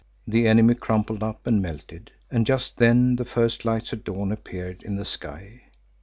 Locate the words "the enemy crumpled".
0.25-1.21